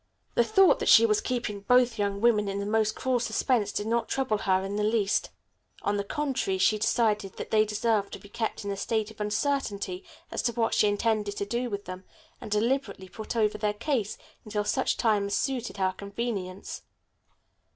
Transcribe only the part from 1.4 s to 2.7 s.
both young women in the